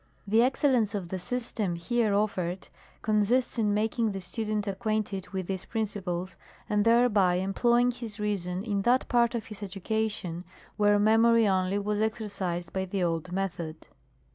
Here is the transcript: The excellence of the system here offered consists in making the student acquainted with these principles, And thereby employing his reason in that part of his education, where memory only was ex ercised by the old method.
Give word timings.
The 0.25 0.41
excellence 0.41 0.95
of 0.95 1.09
the 1.09 1.19
system 1.19 1.75
here 1.75 2.15
offered 2.15 2.69
consists 3.03 3.59
in 3.59 3.71
making 3.71 4.13
the 4.13 4.19
student 4.19 4.65
acquainted 4.65 5.29
with 5.29 5.45
these 5.45 5.65
principles, 5.65 6.37
And 6.67 6.83
thereby 6.85 7.35
employing 7.35 7.91
his 7.91 8.19
reason 8.19 8.63
in 8.63 8.81
that 8.81 9.07
part 9.07 9.35
of 9.35 9.45
his 9.45 9.61
education, 9.61 10.43
where 10.75 10.97
memory 10.97 11.47
only 11.47 11.77
was 11.77 12.01
ex 12.01 12.17
ercised 12.19 12.73
by 12.73 12.85
the 12.85 13.03
old 13.03 13.31
method. 13.31 13.89